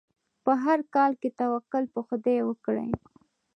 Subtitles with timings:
[0.43, 2.89] په هر کار کې توکل په خدای وکړئ.